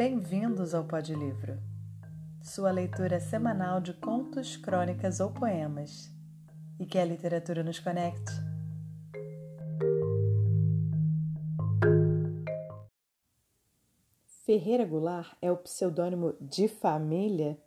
Bem-vindos 0.00 0.72
ao 0.72 0.82
Pod 0.82 1.14
Livro, 1.14 1.58
sua 2.42 2.70
leitura 2.70 3.20
semanal 3.20 3.82
de 3.82 3.92
contos, 3.92 4.56
crônicas 4.56 5.20
ou 5.20 5.30
poemas, 5.30 6.10
e 6.78 6.86
que 6.86 6.96
a 6.96 7.04
literatura 7.04 7.62
nos 7.62 7.78
conecte. 7.78 8.32
Ferreira 14.46 14.86
Goulart 14.86 15.36
é 15.42 15.52
o 15.52 15.56
pseudônimo 15.58 16.34
de 16.40 16.66
família 16.66 17.58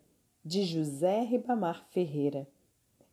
de 0.44 0.64
José 0.64 1.22
Ribamar 1.22 1.86
Ferreira. 1.92 2.48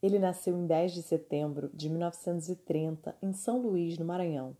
Ele 0.02 0.18
nasceu 0.18 0.56
em 0.56 0.66
10 0.66 0.92
de 0.92 1.02
setembro 1.02 1.68
de 1.74 1.90
1930 1.90 3.14
em 3.20 3.34
São 3.34 3.60
Luís, 3.60 3.98
no 3.98 4.06
Maranhão, 4.06 4.56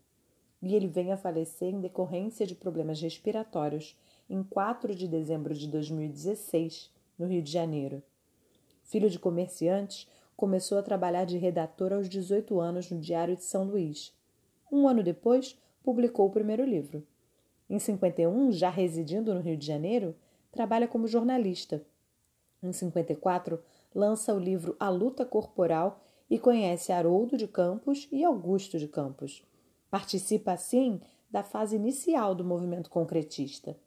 e 0.61 0.75
ele 0.75 0.87
vem 0.87 1.11
a 1.11 1.17
falecer 1.17 1.73
em 1.73 1.81
decorrência 1.81 2.45
de 2.45 2.53
problemas 2.53 3.01
respiratórios 3.01 3.97
em 4.29 4.43
4 4.43 4.95
de 4.95 5.07
dezembro 5.07 5.53
de 5.53 5.67
2016, 5.67 6.91
no 7.17 7.27
Rio 7.27 7.41
de 7.41 7.51
Janeiro. 7.51 8.01
Filho 8.83 9.09
de 9.09 9.19
comerciantes, 9.19 10.07
começou 10.35 10.77
a 10.77 10.83
trabalhar 10.83 11.25
de 11.25 11.37
redator 11.37 11.93
aos 11.93 12.09
18 12.09 12.59
anos 12.59 12.89
no 12.89 12.99
Diário 12.99 13.35
de 13.35 13.43
São 13.43 13.63
Luís. 13.63 14.13
Um 14.71 14.87
ano 14.87 15.03
depois, 15.03 15.57
publicou 15.83 16.27
o 16.27 16.31
primeiro 16.31 16.63
livro. 16.63 17.05
Em 17.69 17.79
51, 17.79 18.51
já 18.51 18.69
residindo 18.69 19.33
no 19.33 19.41
Rio 19.41 19.55
de 19.55 19.65
Janeiro, 19.65 20.15
trabalha 20.51 20.87
como 20.87 21.07
jornalista. 21.07 21.85
Em 22.61 22.73
54, 22.73 23.61
lança 23.93 24.33
o 24.33 24.39
livro 24.39 24.75
A 24.79 24.89
Luta 24.89 25.25
Corporal 25.25 26.03
e 26.29 26.39
conhece 26.39 26.91
Haroldo 26.91 27.37
de 27.37 27.47
Campos 27.47 28.07
e 28.11 28.23
Augusto 28.23 28.77
de 28.77 28.87
Campos. 28.87 29.43
Participa, 29.89 30.53
assim, 30.53 30.99
da 31.29 31.43
fase 31.43 31.75
inicial 31.75 32.35
do 32.35 32.43
movimento 32.43 32.89
concretista. 32.89 33.77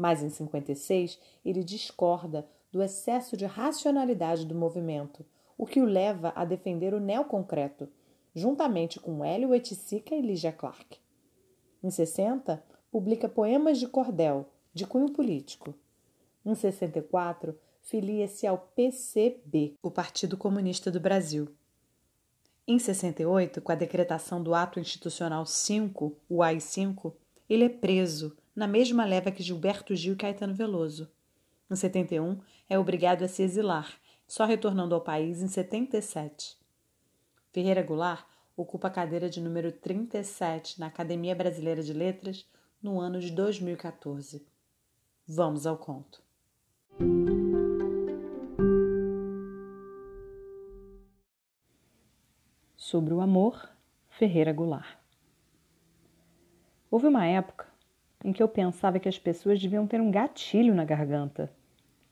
Mas 0.00 0.22
em 0.22 0.30
56, 0.30 1.20
ele 1.44 1.62
discorda 1.62 2.48
do 2.72 2.82
excesso 2.82 3.36
de 3.36 3.44
racionalidade 3.44 4.46
do 4.46 4.54
movimento, 4.54 5.26
o 5.58 5.66
que 5.66 5.78
o 5.78 5.84
leva 5.84 6.32
a 6.34 6.42
defender 6.46 6.94
o 6.94 6.98
neoconcreto, 6.98 7.86
juntamente 8.34 8.98
com 8.98 9.22
Hélio 9.22 9.54
Eticica 9.54 10.14
e 10.14 10.22
Lígia 10.22 10.52
Clark. 10.52 10.96
Em 11.84 11.90
60, 11.90 12.64
publica 12.90 13.28
Poemas 13.28 13.78
de 13.78 13.86
Cordel, 13.86 14.48
de 14.72 14.86
cunho 14.86 15.12
político. 15.12 15.74
Em 16.46 16.54
64, 16.54 17.54
filia-se 17.82 18.46
ao 18.46 18.56
PCB, 18.74 19.74
o 19.82 19.90
Partido 19.90 20.38
Comunista 20.38 20.90
do 20.90 20.98
Brasil. 20.98 21.46
Em 22.66 22.78
68, 22.78 23.60
com 23.60 23.70
a 23.70 23.74
decretação 23.74 24.42
do 24.42 24.54
Ato 24.54 24.80
Institucional 24.80 25.44
5, 25.44 26.16
o 26.26 26.42
AI-5, 26.42 27.12
ele 27.50 27.64
é 27.64 27.68
preso 27.68 28.34
na 28.60 28.66
mesma 28.66 29.06
leva 29.06 29.30
que 29.30 29.42
Gilberto 29.42 29.96
Gil 29.96 30.12
e 30.12 30.16
Caetano 30.16 30.52
Veloso. 30.52 31.10
Em 31.70 31.74
71, 31.74 32.42
é 32.68 32.78
obrigado 32.78 33.22
a 33.22 33.28
se 33.28 33.42
exilar, 33.42 33.98
só 34.28 34.44
retornando 34.44 34.94
ao 34.94 35.00
país 35.00 35.40
em 35.40 35.48
77. 35.48 36.58
Ferreira 37.50 37.82
Goulart 37.82 38.26
ocupa 38.54 38.88
a 38.88 38.90
cadeira 38.90 39.30
de 39.30 39.40
número 39.40 39.72
37 39.72 40.78
na 40.78 40.88
Academia 40.88 41.34
Brasileira 41.34 41.82
de 41.82 41.94
Letras 41.94 42.46
no 42.82 43.00
ano 43.00 43.18
de 43.18 43.30
2014. 43.30 44.46
Vamos 45.26 45.66
ao 45.66 45.78
conto. 45.78 46.22
Sobre 52.76 53.14
o 53.14 53.22
amor, 53.22 53.70
Ferreira 54.10 54.52
Goulart. 54.52 54.98
Houve 56.90 57.06
uma 57.06 57.24
época 57.24 57.69
em 58.24 58.32
que 58.32 58.42
eu 58.42 58.48
pensava 58.48 58.98
que 58.98 59.08
as 59.08 59.18
pessoas 59.18 59.60
deviam 59.60 59.86
ter 59.86 60.00
um 60.00 60.10
gatilho 60.10 60.74
na 60.74 60.84
garganta. 60.84 61.50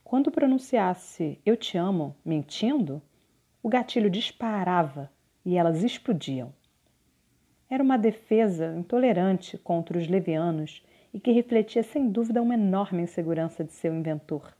Quando 0.02 0.30
pronunciasse 0.30 1.38
eu 1.44 1.56
te 1.56 1.76
amo 1.76 2.16
mentindo, 2.24 3.02
o 3.62 3.68
gatilho 3.68 4.08
disparava 4.08 5.10
e 5.44 5.56
elas 5.56 5.82
explodiam. 5.82 6.52
Era 7.70 7.82
uma 7.82 7.98
defesa 7.98 8.74
intolerante 8.76 9.58
contra 9.58 9.98
os 9.98 10.08
levianos 10.08 10.82
e 11.12 11.20
que 11.20 11.32
refletia 11.32 11.82
sem 11.82 12.08
dúvida 12.08 12.40
uma 12.40 12.54
enorme 12.54 13.02
insegurança 13.02 13.62
de 13.62 13.72
seu 13.72 13.94
inventor. 13.94 14.56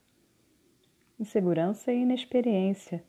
Insegurança 1.19 1.93
e 1.93 2.03
inexperiência. 2.03 3.03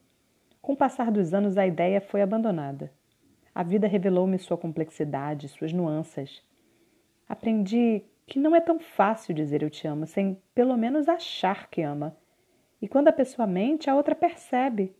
Com 0.62 0.74
o 0.74 0.78
passar 0.78 1.12
dos 1.12 1.34
anos, 1.34 1.58
a 1.58 1.68
ideia 1.68 2.00
foi 2.00 2.22
abandonada. 2.22 2.92
A 3.54 3.64
vida 3.64 3.88
revelou-me 3.88 4.40
sua 4.40 4.58
complexidade, 4.58 5.50
suas 5.50 5.74
nuances. 5.74 6.42
Aprendi 7.28 8.04
que 8.30 8.40
não 8.40 8.56
é 8.56 8.62
tão 8.62 8.80
fácil 8.80 9.34
dizer 9.34 9.64
eu 9.64 9.70
te 9.70 9.88
amo 9.88 10.06
sem 10.06 10.42
pelo 10.54 10.78
menos 10.78 11.10
achar 11.10 11.70
que 11.70 11.82
ama. 11.82 12.16
E 12.82 12.88
quando 12.88 13.08
a 13.08 13.14
pessoa 13.14 13.48
mente, 13.48 13.90
a 13.90 13.96
outra 13.96 14.16
percebe. 14.16 14.96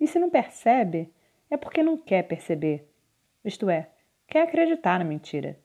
E 0.00 0.06
se 0.06 0.18
não 0.18 0.30
percebe, 0.30 1.12
é 1.50 1.56
porque 1.56 1.82
não 1.82 1.98
quer 1.98 2.22
perceber. 2.22 2.88
Isto 3.44 3.68
é, 3.68 3.90
quer 4.26 4.42
acreditar 4.42 4.98
na 4.98 5.04
mentira. 5.04 5.58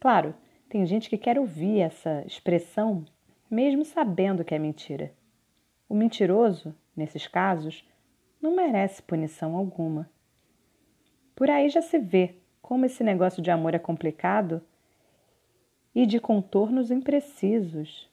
Claro, 0.00 0.34
tem 0.68 0.86
gente 0.86 1.10
que 1.10 1.18
quer 1.18 1.38
ouvir 1.38 1.80
essa 1.80 2.22
expressão 2.26 3.04
mesmo 3.50 3.84
sabendo 3.84 4.44
que 4.44 4.54
é 4.54 4.58
mentira. 4.58 5.12
O 5.88 5.94
mentiroso, 5.94 6.74
nesses 6.96 7.26
casos, 7.26 7.86
não 8.40 8.54
merece 8.54 9.02
punição 9.02 9.56
alguma. 9.56 10.10
Por 11.34 11.50
aí 11.50 11.68
já 11.68 11.82
se 11.82 11.98
vê 11.98 12.36
como 12.62 12.86
esse 12.86 13.04
negócio 13.04 13.42
de 13.42 13.50
amor 13.50 13.74
é 13.74 13.78
complicado 13.78 14.62
e 15.96 16.04
de 16.04 16.20
contornos 16.20 16.90
imprecisos. 16.90 18.06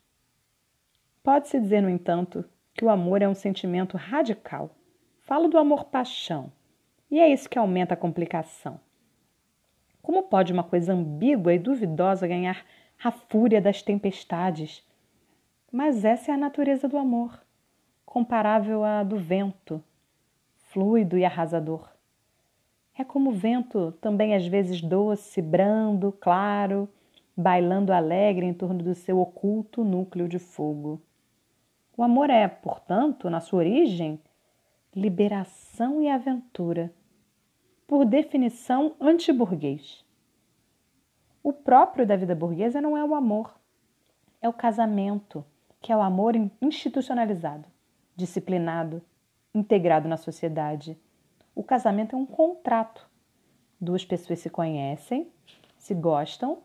Pode-se 1.21 1.59
dizer, 1.59 1.81
no 1.81 1.89
entanto, 1.89 2.45
que 2.73 2.85
o 2.85 2.89
amor 2.89 3.21
é 3.21 3.27
um 3.27 3.35
sentimento 3.35 3.97
radical. 3.97 4.73
Falo 5.19 5.49
do 5.49 5.57
amor-paixão, 5.57 6.49
e 7.11 7.19
é 7.19 7.27
isso 7.27 7.49
que 7.49 7.59
aumenta 7.59 7.93
a 7.93 7.97
complicação. 7.97 8.79
Como 10.01 10.23
pode 10.23 10.53
uma 10.53 10.63
coisa 10.63 10.93
ambígua 10.93 11.53
e 11.53 11.59
duvidosa 11.59 12.25
ganhar 12.25 12.65
a 13.03 13.11
fúria 13.11 13.61
das 13.61 13.81
tempestades? 13.81 14.81
Mas 15.69 16.05
essa 16.05 16.31
é 16.31 16.35
a 16.35 16.37
natureza 16.37 16.87
do 16.87 16.97
amor, 16.97 17.37
comparável 18.05 18.85
à 18.85 19.03
do 19.03 19.17
vento, 19.17 19.83
fluido 20.55 21.17
e 21.17 21.25
arrasador. 21.25 21.89
É 22.97 23.03
como 23.03 23.31
o 23.31 23.33
vento, 23.33 23.91
também 23.99 24.33
às 24.33 24.47
vezes 24.47 24.81
doce, 24.81 25.41
brando, 25.41 26.13
claro, 26.13 26.87
bailando 27.35 27.91
alegre 27.91 28.45
em 28.45 28.53
torno 28.53 28.83
do 28.83 28.93
seu 28.93 29.19
oculto 29.19 29.83
núcleo 29.83 30.27
de 30.27 30.39
fogo. 30.39 31.01
O 31.97 32.03
amor 32.03 32.29
é, 32.29 32.47
portanto, 32.47 33.29
na 33.29 33.39
sua 33.39 33.59
origem, 33.59 34.19
liberação 34.95 36.01
e 36.01 36.09
aventura, 36.09 36.93
por 37.87 38.05
definição 38.05 38.95
antiburguês. 38.99 40.05
O 41.43 41.51
próprio 41.51 42.05
da 42.05 42.15
vida 42.15 42.33
burguesa 42.33 42.79
não 42.79 42.95
é 42.95 43.03
o 43.03 43.13
amor, 43.13 43.53
é 44.41 44.47
o 44.47 44.53
casamento, 44.53 45.43
que 45.81 45.91
é 45.91 45.97
o 45.97 46.01
amor 46.01 46.35
institucionalizado, 46.61 47.65
disciplinado, 48.15 49.01
integrado 49.53 50.07
na 50.07 50.17
sociedade. 50.17 50.97
O 51.53 51.63
casamento 51.63 52.15
é 52.15 52.17
um 52.17 52.25
contrato. 52.25 53.07
Duas 53.79 54.05
pessoas 54.05 54.39
se 54.39 54.49
conhecem, 54.49 55.31
se 55.77 55.93
gostam 55.93 56.59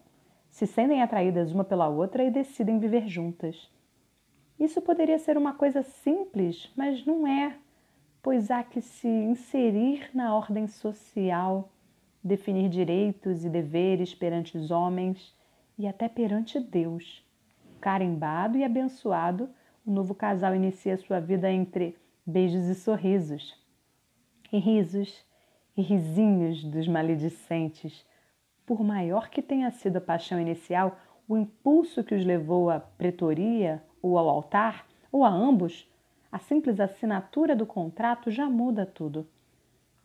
se 0.58 0.66
sentem 0.66 1.00
atraídas 1.00 1.52
uma 1.52 1.62
pela 1.62 1.86
outra 1.86 2.24
e 2.24 2.32
decidem 2.32 2.80
viver 2.80 3.06
juntas. 3.06 3.70
Isso 4.58 4.82
poderia 4.82 5.16
ser 5.16 5.38
uma 5.38 5.52
coisa 5.52 5.84
simples, 5.84 6.68
mas 6.74 7.06
não 7.06 7.28
é, 7.28 7.56
pois 8.20 8.50
há 8.50 8.64
que 8.64 8.80
se 8.80 9.06
inserir 9.06 10.10
na 10.12 10.34
ordem 10.34 10.66
social, 10.66 11.70
definir 12.24 12.68
direitos 12.68 13.44
e 13.44 13.48
deveres 13.48 14.12
perante 14.16 14.58
os 14.58 14.72
homens 14.72 15.32
e 15.78 15.86
até 15.86 16.08
perante 16.08 16.58
Deus. 16.58 17.24
Carimbado 17.80 18.58
e 18.58 18.64
abençoado, 18.64 19.48
o 19.86 19.92
novo 19.92 20.12
casal 20.12 20.56
inicia 20.56 20.96
sua 20.96 21.20
vida 21.20 21.48
entre 21.52 21.96
beijos 22.26 22.64
e 22.64 22.74
sorrisos, 22.74 23.56
e 24.52 24.58
risos 24.58 25.24
e 25.76 25.82
risinhos 25.82 26.64
dos 26.64 26.88
maledicentes 26.88 28.04
por 28.68 28.84
maior 28.84 29.30
que 29.30 29.40
tenha 29.40 29.70
sido 29.70 29.96
a 29.96 30.00
paixão 30.00 30.38
inicial, 30.38 30.98
o 31.26 31.38
impulso 31.38 32.04
que 32.04 32.14
os 32.14 32.22
levou 32.22 32.68
à 32.68 32.78
pretoria 32.78 33.82
ou 34.02 34.18
ao 34.18 34.28
altar, 34.28 34.86
ou 35.10 35.24
a 35.24 35.30
ambos, 35.30 35.90
a 36.30 36.38
simples 36.38 36.78
assinatura 36.78 37.56
do 37.56 37.64
contrato 37.64 38.30
já 38.30 38.44
muda 38.44 38.84
tudo. 38.84 39.26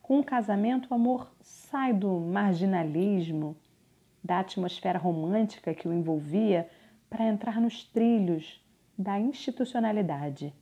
Com 0.01 0.21
o 0.21 0.23
casamento, 0.23 0.87
o 0.89 0.93
amor 0.93 1.29
sai 1.41 1.91
do 1.91 2.21
marginalismo, 2.21 3.57
da 4.23 4.39
atmosfera 4.39 4.97
romântica 4.97 5.73
que 5.73 5.85
o 5.85 5.93
envolvia, 5.93 6.69
para 7.09 7.25
entrar 7.25 7.59
nos 7.59 7.83
trilhos 7.83 8.65
da 8.97 9.19
institucionalidade. 9.19 10.53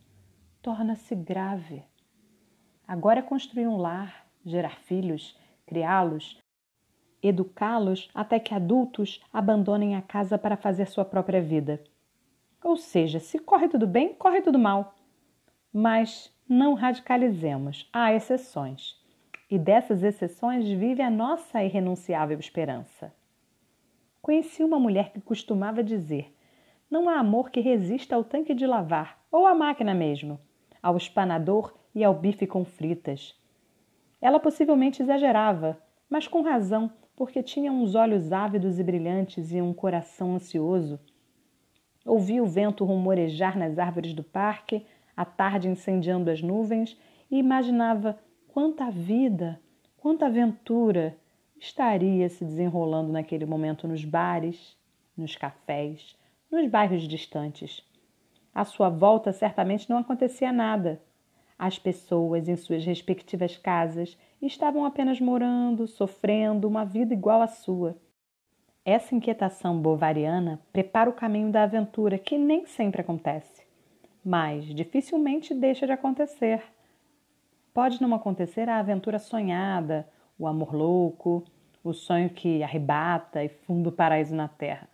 Torna-se 0.59 1.13
grave. 1.13 1.83
Agora 2.87 3.19
é 3.19 3.23
construir 3.23 3.67
um 3.67 3.77
lar, 3.77 4.25
gerar 4.43 4.79
filhos, 4.79 5.39
criá-los, 5.67 6.41
educá-los 7.21 8.09
até 8.13 8.39
que 8.39 8.53
adultos 8.53 9.21
abandonem 9.31 9.95
a 9.95 10.01
casa 10.01 10.37
para 10.37 10.57
fazer 10.57 10.87
sua 10.87 11.05
própria 11.05 11.41
vida. 11.41 11.81
Ou 12.63 12.77
seja, 12.77 13.19
se 13.19 13.39
corre 13.39 13.67
tudo 13.67 13.87
bem, 13.87 14.13
corre 14.13 14.41
tudo 14.41 14.59
mal. 14.59 14.95
Mas 15.73 16.33
não 16.47 16.73
radicalizemos, 16.73 17.89
há 17.91 18.13
exceções. 18.13 18.99
E 19.49 19.57
dessas 19.57 20.03
exceções 20.03 20.67
vive 20.67 21.01
a 21.01 21.09
nossa 21.09 21.63
irrenunciável 21.63 22.39
esperança. 22.39 23.13
Conheci 24.21 24.63
uma 24.63 24.79
mulher 24.79 25.11
que 25.11 25.19
costumava 25.19 25.83
dizer: 25.83 26.33
Não 26.89 27.09
há 27.09 27.19
amor 27.19 27.49
que 27.49 27.59
resista 27.59 28.15
ao 28.15 28.23
tanque 28.23 28.53
de 28.53 28.67
lavar, 28.67 29.19
ou 29.31 29.47
à 29.47 29.55
máquina 29.55 29.93
mesmo, 29.93 30.39
ao 30.81 30.95
espanador 30.95 31.73
e 31.93 32.03
ao 32.03 32.13
bife 32.13 32.45
com 32.45 32.63
fritas. 32.63 33.35
Ela 34.21 34.39
possivelmente 34.39 35.01
exagerava, 35.01 35.81
mas 36.09 36.27
com 36.27 36.41
razão, 36.41 36.91
porque 37.15 37.43
tinha 37.43 37.71
uns 37.71 37.95
olhos 37.95 38.31
ávidos 38.31 38.79
e 38.79 38.83
brilhantes 38.83 39.51
e 39.51 39.61
um 39.61 39.73
coração 39.73 40.35
ansioso. 40.35 40.99
Ouvia 42.05 42.43
o 42.43 42.47
vento 42.47 42.83
rumorejar 42.83 43.57
nas 43.57 43.77
árvores 43.77 44.13
do 44.13 44.23
parque, 44.23 44.85
a 45.15 45.23
tarde 45.23 45.67
incendiando 45.67 46.31
as 46.31 46.41
nuvens, 46.41 46.97
e 47.29 47.37
imaginava 47.37 48.17
quanta 48.47 48.89
vida, 48.89 49.61
quanta 49.97 50.25
aventura 50.25 51.17
estaria 51.59 52.27
se 52.27 52.43
desenrolando 52.43 53.11
naquele 53.11 53.45
momento 53.45 53.87
nos 53.87 54.03
bares, 54.03 54.75
nos 55.15 55.35
cafés, 55.35 56.17
nos 56.51 56.67
bairros 56.67 57.07
distantes. 57.07 57.85
À 58.53 58.65
sua 58.65 58.89
volta 58.89 59.31
certamente 59.31 59.89
não 59.89 59.97
acontecia 59.97 60.51
nada. 60.51 61.01
As 61.57 61.77
pessoas 61.77 62.49
em 62.49 62.55
suas 62.55 62.83
respectivas 62.83 63.55
casas 63.55 64.17
estavam 64.47 64.85
apenas 64.85 65.19
morando, 65.19 65.87
sofrendo 65.87 66.67
uma 66.67 66.83
vida 66.83 67.13
igual 67.13 67.41
à 67.41 67.47
sua. 67.47 67.95
Essa 68.83 69.13
inquietação 69.13 69.79
bovariana 69.79 70.59
prepara 70.73 71.09
o 71.09 71.13
caminho 71.13 71.51
da 71.51 71.63
aventura, 71.63 72.17
que 72.17 72.37
nem 72.37 72.65
sempre 72.65 73.01
acontece, 73.01 73.63
mas 74.25 74.65
dificilmente 74.65 75.53
deixa 75.53 75.85
de 75.85 75.91
acontecer. 75.91 76.63
Pode 77.73 78.01
não 78.01 78.13
acontecer 78.15 78.67
a 78.67 78.79
aventura 78.79 79.19
sonhada, 79.19 80.09
o 80.37 80.47
amor 80.47 80.73
louco, 80.73 81.43
o 81.83 81.93
sonho 81.93 82.29
que 82.29 82.63
arrebata 82.63 83.43
e 83.43 83.49
funda 83.49 83.89
o 83.89 83.91
paraíso 83.91 84.35
na 84.35 84.47
terra. 84.47 84.89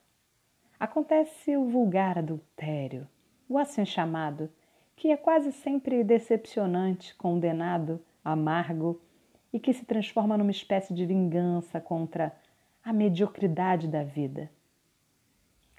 Acontece 0.79 1.55
o 1.55 1.65
vulgar 1.65 2.17
adultério, 2.17 3.07
o 3.49 3.57
assim 3.57 3.85
chamado, 3.85 4.49
que 4.95 5.11
é 5.11 5.17
quase 5.17 5.51
sempre 5.51 6.03
decepcionante, 6.03 7.15
condenado, 7.15 8.01
amargo 8.23 8.99
e 9.57 9.59
que 9.59 9.73
se 9.73 9.83
transforma 9.83 10.37
numa 10.37 10.51
espécie 10.51 10.93
de 10.93 11.03
vingança 11.03 11.81
contra 11.81 12.31
a 12.83 12.93
mediocridade 12.93 13.87
da 13.87 14.03
vida. 14.03 14.51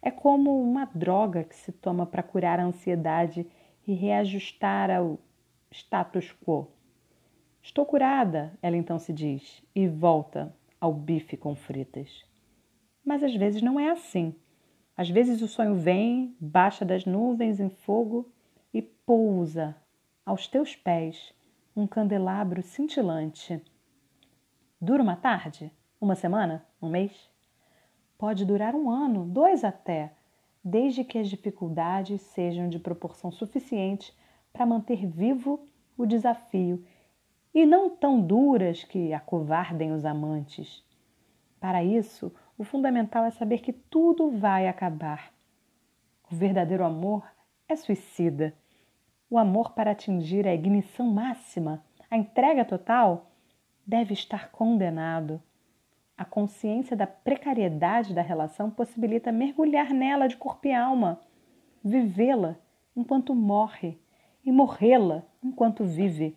É 0.03 0.11
como 0.11 0.61
uma 0.61 0.85
droga 0.87 1.45
que 1.45 1.55
se 1.55 1.71
toma 1.71 2.05
para 2.05 2.25
curar 2.25 2.59
a 2.59 2.65
ansiedade 2.65 3.47
e 3.87 3.95
reajustar 3.95 4.91
ao 4.91 5.17
status 5.71 6.35
quo. 6.45 6.67
Estou 7.63 7.87
curada, 7.87 8.53
ela 8.61 8.77
então 8.77 8.99
se 8.99 9.13
diz, 9.13 9.63
e 9.73 9.87
volta 9.87 10.53
ao 10.81 10.93
bife 10.93 11.37
com 11.37 11.55
fritas. 11.55 12.27
Mas 13.05 13.23
às 13.23 13.37
vezes 13.37 13.63
não 13.63 13.79
é 13.79 13.91
assim. 13.91 14.35
Às 14.97 15.09
vezes 15.09 15.41
o 15.41 15.47
sonho 15.47 15.77
vem, 15.77 16.35
baixa 16.41 16.85
das 16.85 17.05
nuvens 17.05 17.61
em 17.61 17.71
fogo 17.71 18.29
e 18.75 18.83
pousa 18.83 19.77
aos 20.27 20.49
teus 20.49 20.75
pés 20.75 21.33
um 21.79 21.87
candelabro 21.87 22.61
cintilante. 22.61 23.63
Dura 24.81 25.01
uma 25.01 25.15
tarde? 25.15 25.71
Uma 26.01 26.17
semana? 26.17 26.67
Um 26.83 26.89
mês? 26.89 27.31
Pode 28.19 28.45
durar 28.45 28.75
um 28.75 28.91
ano, 28.91 29.25
dois 29.25 29.63
até, 29.63 30.13
desde 30.65 31.05
que 31.05 31.17
as 31.19 31.29
dificuldades 31.29 32.21
sejam 32.21 32.69
de 32.69 32.81
proporção 32.81 33.31
suficiente 33.31 34.13
para 34.53 34.67
manter 34.67 35.07
vivo 35.07 35.65
o 35.97 36.05
desafio 36.05 36.85
e 37.55 37.65
não 37.65 37.89
tão 37.89 38.21
duras 38.21 38.83
que 38.83 39.13
acovardem 39.13 39.93
os 39.93 40.05
amantes. 40.05 40.85
Para 41.61 41.85
isso, 41.85 42.35
o 42.59 42.65
fundamental 42.65 43.25
é 43.25 43.31
saber 43.31 43.61
que 43.61 43.73
tudo 43.73 44.33
vai 44.33 44.67
acabar. 44.67 45.33
O 46.29 46.35
verdadeiro 46.35 46.85
amor 46.85 47.25
é 47.69 47.77
suicida. 47.77 48.53
O 49.31 49.37
amor 49.37 49.73
para 49.73 49.91
atingir 49.91 50.47
a 50.47 50.55
ignição 50.55 51.07
máxima, 51.07 51.85
a 52.11 52.17
entrega 52.17 52.65
total, 52.65 53.31
deve 53.87 54.15
estar 54.15 54.51
condenado. 54.51 55.43
A 56.17 56.25
consciência 56.25 56.97
da 56.97 57.07
precariedade 57.07 58.15
da 58.15 58.23
relação 58.23 58.71
possibilita 58.71 59.31
mergulhar 59.31 59.93
nela 59.93 60.29
de 60.29 60.37
corpo 60.37 60.67
e 60.67 60.73
alma, 60.73 61.21
vivê-la 61.85 62.57
enquanto 62.97 63.35
morre 63.35 63.99
e 64.45 64.51
morrê-la 64.51 65.23
enquanto 65.43 65.85
vive, 65.85 66.37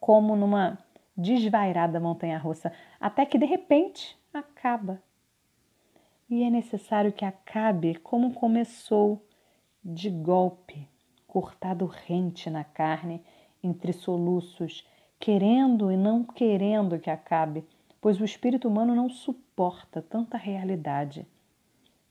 como 0.00 0.34
numa 0.34 0.78
desvairada 1.16 2.00
montanha-russa, 2.00 2.72
até 2.98 3.26
que 3.26 3.38
de 3.38 3.44
repente 3.44 4.18
acaba. 4.32 5.02
E 6.28 6.42
é 6.42 6.48
necessário 6.48 7.12
que 7.12 7.24
acabe 7.24 7.96
como 7.96 8.32
começou, 8.32 9.22
de 9.84 10.08
golpe, 10.08 10.88
cortado 11.32 11.86
rente 11.86 12.50
na 12.50 12.62
carne, 12.62 13.22
entre 13.64 13.90
soluços, 13.94 14.86
querendo 15.18 15.90
e 15.90 15.96
não 15.96 16.22
querendo 16.22 16.98
que 16.98 17.08
acabe, 17.08 17.64
pois 18.02 18.20
o 18.20 18.24
espírito 18.24 18.68
humano 18.68 18.94
não 18.94 19.08
suporta 19.08 20.02
tanta 20.02 20.36
realidade, 20.36 21.26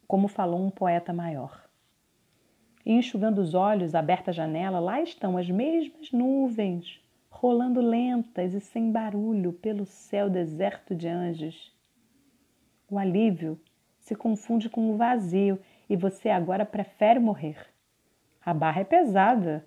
como 0.07 0.27
falou 0.27 0.59
um 0.59 0.71
poeta 0.71 1.13
maior. 1.13 1.69
E 2.83 2.93
enxugando 2.93 3.37
os 3.37 3.53
olhos, 3.53 3.93
aberta 3.93 4.31
a 4.31 4.33
janela, 4.33 4.79
lá 4.79 4.99
estão 5.03 5.37
as 5.37 5.47
mesmas 5.47 6.11
nuvens, 6.11 6.99
rolando 7.29 7.79
lentas 7.79 8.55
e 8.55 8.59
sem 8.59 8.91
barulho 8.91 9.53
pelo 9.53 9.85
céu 9.85 10.31
deserto 10.31 10.95
de 10.95 11.07
anjos. 11.07 11.71
O 12.89 12.97
alívio 12.97 13.61
se 13.99 14.15
confunde 14.15 14.67
com 14.67 14.89
o 14.89 14.97
vazio 14.97 15.59
e 15.87 15.95
você 15.95 16.29
agora 16.29 16.65
prefere 16.65 17.19
morrer. 17.19 17.70
A 18.43 18.55
barra 18.55 18.81
é 18.81 18.83
pesada. 18.83 19.63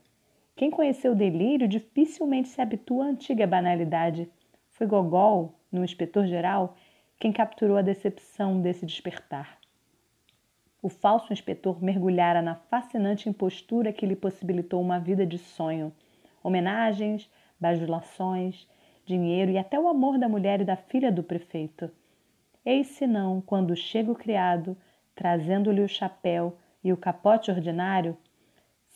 Quem 0.57 0.69
conheceu 0.69 1.13
o 1.13 1.17
delírio 1.17 1.69
dificilmente 1.69 2.49
se 2.49 2.61
habitua 2.61 3.05
à 3.05 3.09
antiga 3.09 3.47
banalidade. 3.47 4.29
Foi 4.71 4.85
Gogol, 4.85 5.55
no 5.71 5.85
Inspetor 5.85 6.27
Geral, 6.27 6.77
quem 7.17 7.33
capturou 7.33 7.77
a 7.77 7.83
decepção 7.83 8.61
desse 8.61 8.85
despertar. 8.85 9.59
O 10.83 10.89
falso 10.89 11.33
inspetor 11.33 11.83
mergulhara 11.83 12.43
na 12.43 12.57
fascinante 12.57 13.29
impostura 13.29 13.93
que 13.93 14.05
lhe 14.05 14.17
possibilitou 14.17 14.83
uma 14.83 14.99
vida 14.99 15.25
de 15.25 15.39
sonho, 15.39 15.93
homenagens, 16.43 17.31
bajulações, 17.59 18.69
dinheiro 19.07 19.53
e 19.53 19.57
até 19.57 19.79
o 19.79 19.89
amor 19.89 20.19
da 20.19 20.29
mulher 20.29 20.61
e 20.61 20.65
da 20.65 20.77
filha 20.77 21.13
do 21.13 21.23
prefeito. 21.23 21.89
Eis 22.67 22.89
senão, 22.89 23.41
quando 23.41 23.77
chega 23.77 24.11
o 24.11 24.17
criado, 24.17 24.77
trazendo-lhe 25.15 25.81
o 25.81 25.89
chapéu 25.89 26.59
e 26.83 26.93
o 26.93 26.97
capote 26.97 27.51
ordinário, 27.51 28.17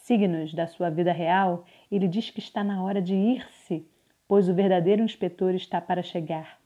signos 0.09 0.55
da 0.55 0.67
sua 0.67 0.89
vida 0.89 1.13
real, 1.13 1.67
ele 1.93 2.09
diz 2.09 2.31
que 2.31 2.39
está 2.41 2.65
na 2.65 2.83
hora 2.83 3.03
de 3.03 3.15
ir-se, 3.15 3.87
pois 4.27 4.49
o 4.49 4.55
verdadeiro 4.55 5.03
inspetor 5.03 5.55
está 5.55 5.83
para 5.83 6.03
chegar. 6.03 6.59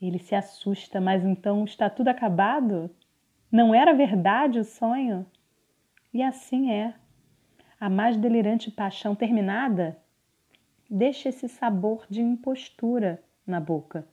Ele 0.00 0.18
se 0.18 0.34
assusta, 0.34 0.98
mas 0.98 1.22
então 1.22 1.62
está 1.62 1.90
tudo 1.90 2.08
acabado? 2.08 2.90
Não 3.50 3.74
era 3.74 3.92
verdade 3.92 4.58
o 4.58 4.64
sonho? 4.64 5.26
E 6.12 6.22
assim 6.22 6.72
é. 6.72 6.94
A 7.78 7.90
mais 7.90 8.16
delirante 8.16 8.70
paixão 8.70 9.14
terminada 9.14 9.98
deixa 10.88 11.28
esse 11.28 11.48
sabor 11.50 12.06
de 12.08 12.22
impostura 12.22 13.22
na 13.46 13.60
boca, 13.60 14.08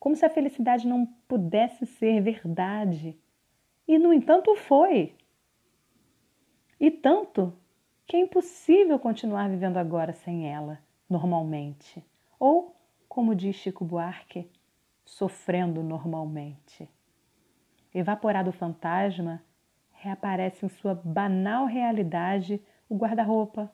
como 0.00 0.16
se 0.16 0.26
a 0.26 0.30
felicidade 0.30 0.88
não 0.88 1.06
pudesse 1.28 1.86
ser 1.86 2.20
verdade. 2.20 3.16
E, 3.86 3.96
no 3.96 4.12
entanto, 4.12 4.56
foi. 4.56 5.14
E 6.80 6.90
tanto 6.90 7.52
que 8.06 8.16
é 8.16 8.20
impossível 8.20 8.98
continuar 8.98 9.50
vivendo 9.50 9.76
agora 9.76 10.14
sem 10.14 10.50
ela, 10.50 10.78
normalmente. 11.10 12.02
Ou, 12.38 12.74
como 13.06 13.34
diz 13.34 13.56
Chico 13.56 13.84
Buarque, 13.84 14.50
sofrendo 15.04 15.82
normalmente. 15.82 16.88
Evaporado 17.94 18.48
o 18.48 18.54
fantasma, 18.54 19.42
reaparece 19.92 20.64
em 20.64 20.70
sua 20.70 20.94
banal 20.94 21.66
realidade 21.66 22.62
o 22.88 22.96
guarda-roupa, 22.96 23.70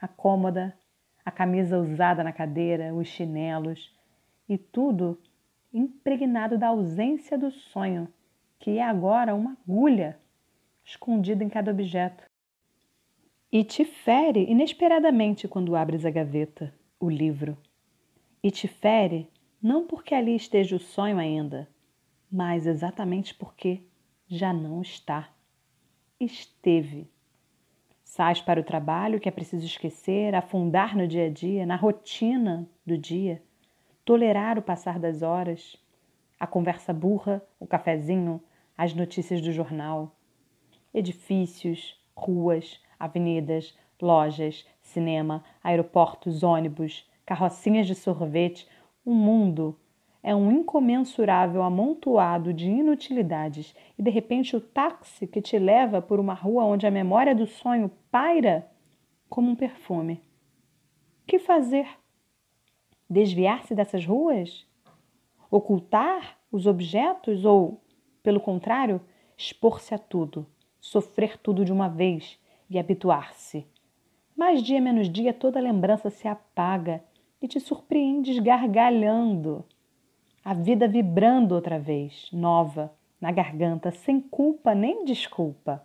a 0.00 0.08
cômoda, 0.08 0.76
a 1.24 1.30
camisa 1.30 1.78
usada 1.78 2.24
na 2.24 2.32
cadeira, 2.32 2.92
os 2.92 3.06
chinelos 3.06 3.96
e 4.48 4.58
tudo 4.58 5.16
impregnado 5.72 6.58
da 6.58 6.68
ausência 6.68 7.38
do 7.38 7.52
sonho, 7.52 8.12
que 8.58 8.78
é 8.78 8.82
agora 8.82 9.32
uma 9.32 9.56
agulha 9.64 10.18
escondida 10.84 11.44
em 11.44 11.48
cada 11.48 11.70
objeto 11.70 12.27
e 13.50 13.64
te 13.64 13.84
fere 13.84 14.44
inesperadamente 14.44 15.48
quando 15.48 15.74
abres 15.74 16.04
a 16.04 16.10
gaveta, 16.10 16.74
o 17.00 17.08
livro. 17.08 17.56
E 18.42 18.50
te 18.50 18.68
fere 18.68 19.28
não 19.60 19.86
porque 19.86 20.14
ali 20.14 20.36
esteja 20.36 20.76
o 20.76 20.78
sonho 20.78 21.18
ainda, 21.18 21.68
mas 22.30 22.66
exatamente 22.66 23.34
porque 23.34 23.82
já 24.26 24.52
não 24.52 24.82
está. 24.82 25.30
esteve. 26.20 27.10
Sais 28.04 28.40
para 28.40 28.60
o 28.60 28.64
trabalho 28.64 29.20
que 29.20 29.28
é 29.28 29.32
preciso 29.32 29.66
esquecer, 29.66 30.34
afundar 30.34 30.96
no 30.96 31.06
dia 31.06 31.26
a 31.26 31.30
dia, 31.30 31.64
na 31.64 31.76
rotina 31.76 32.68
do 32.84 32.96
dia, 32.98 33.42
tolerar 34.04 34.58
o 34.58 34.62
passar 34.62 34.98
das 34.98 35.22
horas, 35.22 35.76
a 36.38 36.46
conversa 36.46 36.92
burra, 36.92 37.42
o 37.58 37.66
cafezinho, 37.66 38.42
as 38.76 38.94
notícias 38.94 39.40
do 39.40 39.52
jornal, 39.52 40.16
edifícios, 40.92 41.98
ruas, 42.16 42.80
avenidas, 42.98 43.76
lojas, 44.00 44.66
cinema, 44.80 45.44
aeroportos, 45.62 46.42
ônibus, 46.42 47.08
carrocinhas 47.24 47.86
de 47.86 47.94
sorvete, 47.94 48.66
o 49.04 49.12
mundo 49.12 49.78
é 50.22 50.34
um 50.34 50.50
incomensurável 50.50 51.62
amontoado 51.62 52.52
de 52.52 52.68
inutilidades 52.68 53.74
e 53.98 54.02
de 54.02 54.10
repente 54.10 54.56
o 54.56 54.60
táxi 54.60 55.26
que 55.26 55.40
te 55.40 55.58
leva 55.58 56.02
por 56.02 56.18
uma 56.18 56.34
rua 56.34 56.64
onde 56.64 56.86
a 56.86 56.90
memória 56.90 57.34
do 57.34 57.46
sonho 57.46 57.90
paira 58.10 58.68
como 59.28 59.50
um 59.50 59.54
perfume. 59.54 60.22
Que 61.26 61.38
fazer? 61.38 61.88
Desviar-se 63.08 63.74
dessas 63.74 64.04
ruas? 64.04 64.66
Ocultar 65.50 66.38
os 66.50 66.66
objetos 66.66 67.44
ou, 67.44 67.80
pelo 68.22 68.40
contrário, 68.40 69.00
expor-se 69.36 69.94
a 69.94 69.98
tudo, 69.98 70.46
sofrer 70.80 71.38
tudo 71.38 71.64
de 71.64 71.72
uma 71.72 71.88
vez 71.88 72.38
e 72.68 72.78
habituar-se? 72.78 73.66
Mais 74.36 74.62
dia 74.62 74.80
menos 74.80 75.10
dia 75.10 75.32
toda 75.32 75.60
lembrança 75.60 76.10
se 76.10 76.28
apaga 76.28 77.02
e 77.40 77.48
te 77.48 77.58
surpreendes 77.60 78.38
gargalhando. 78.38 79.64
A 80.44 80.54
vida 80.54 80.86
vibrando 80.86 81.54
outra 81.54 81.78
vez, 81.78 82.28
nova, 82.32 82.92
na 83.20 83.32
garganta, 83.32 83.90
sem 83.90 84.20
culpa 84.20 84.74
nem 84.74 85.04
desculpa. 85.04 85.84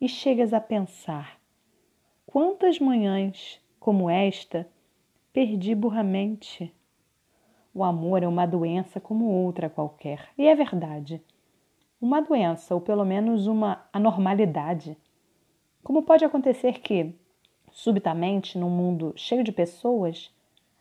E 0.00 0.08
chegas 0.08 0.52
a 0.52 0.60
pensar: 0.60 1.38
quantas 2.26 2.78
manhãs 2.78 3.60
como 3.78 4.08
esta 4.08 4.68
perdi 5.32 5.74
burramente? 5.74 6.74
O 7.74 7.82
amor 7.82 8.22
é 8.22 8.28
uma 8.28 8.46
doença 8.46 9.00
como 9.00 9.24
outra 9.26 9.70
qualquer. 9.70 10.28
E 10.36 10.46
é 10.46 10.54
verdade. 10.54 11.22
Uma 12.00 12.20
doença, 12.20 12.74
ou 12.74 12.80
pelo 12.80 13.04
menos 13.04 13.46
uma 13.46 13.86
anormalidade. 13.92 14.96
Como 15.82 16.02
pode 16.04 16.24
acontecer 16.24 16.80
que, 16.80 17.12
subitamente, 17.72 18.56
num 18.56 18.70
mundo 18.70 19.12
cheio 19.16 19.42
de 19.42 19.50
pessoas, 19.50 20.30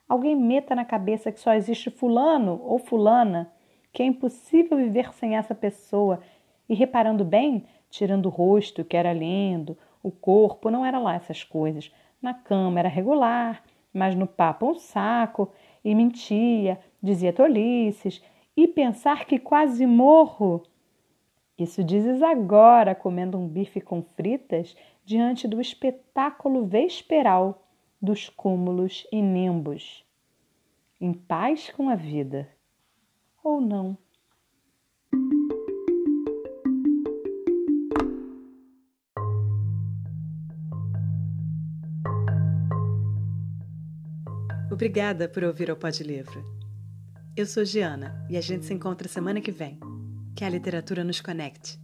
alguém 0.08 0.36
meta 0.36 0.76
na 0.76 0.86
cabeça 0.86 1.32
que 1.32 1.40
só 1.40 1.54
existe 1.54 1.90
Fulano 1.90 2.62
ou 2.64 2.78
Fulana, 2.78 3.52
que 3.92 4.04
é 4.04 4.06
impossível 4.06 4.78
viver 4.78 5.12
sem 5.14 5.36
essa 5.36 5.56
pessoa, 5.56 6.22
e 6.70 6.76
reparando 6.76 7.26
bem, 7.26 7.66
tirando 7.90 8.28
o 8.28 8.30
rosto, 8.30 8.86
que 8.86 8.96
era 8.96 9.12
lindo, 9.12 9.76
o 10.04 10.12
corpo, 10.12 10.70
não 10.70 10.86
era 10.86 11.00
lá 11.00 11.16
essas 11.16 11.44
coisas. 11.44 11.92
Na 12.22 12.34
cama 12.34 12.80
era 12.80 12.88
regular, 12.88 13.64
mas 13.92 14.16
no 14.16 14.28
papo 14.28 14.68
um 14.68 14.76
saco, 14.76 15.52
e 15.84 15.96
mentia, 15.96 16.80
dizia 17.02 17.34
tolices, 17.34 18.24
e 18.56 18.68
pensar 18.68 19.26
que 19.26 19.40
quase 19.40 19.86
morro. 19.86 20.64
Isso 21.62 21.84
dizes 21.84 22.24
agora, 22.24 22.96
comendo 22.96 23.38
um 23.38 23.48
bife 23.48 23.80
com 23.80 24.02
fritas, 24.02 24.76
diante 25.06 25.48
do 25.48 25.62
espetáculo 25.62 26.66
vesperal 26.66 27.68
dos 28.02 28.30
cúmulos 28.30 29.06
e 29.12 29.22
nimbos, 29.22 30.04
em 31.00 31.14
paz 31.14 31.70
com 31.70 31.88
a 31.88 31.96
vida, 31.96 32.50
ou 33.44 33.62
não. 33.62 33.96
Obrigada 44.72 45.30
por 45.30 45.44
ouvir 45.44 45.70
o 45.70 45.76
Pod 45.76 46.04
Livro. 46.04 46.44
Eu 47.38 47.46
sou 47.46 47.64
Giana 47.64 48.26
e 48.32 48.36
a 48.36 48.42
gente 48.42 48.66
se 48.66 48.74
encontra 48.74 49.08
semana 49.08 49.40
que 49.40 49.52
vem. 49.52 49.91
Que 50.36 50.46
a 50.46 50.50
literatura 50.50 51.04
nos 51.04 51.22
conecte. 51.22 51.78